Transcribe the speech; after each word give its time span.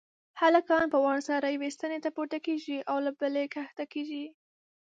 هلکان 0.41 0.85
په 0.93 0.97
وار 1.05 1.19
سره 1.29 1.47
یوې 1.55 1.69
ستنې 1.75 1.99
ته 2.05 2.09
پورته 2.15 2.37
کېږي 2.45 2.77
او 2.91 2.97
له 3.05 3.11
بلې 3.19 3.43
کښته 3.53 3.85
کېږي. 3.93 4.25